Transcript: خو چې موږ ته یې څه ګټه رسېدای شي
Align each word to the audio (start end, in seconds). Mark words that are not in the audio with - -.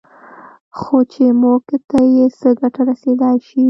خو 0.79 0.97
چې 1.11 1.23
موږ 1.41 1.65
ته 1.89 1.99
یې 2.15 2.25
څه 2.39 2.49
ګټه 2.59 2.81
رسېدای 2.89 3.37
شي 3.47 3.59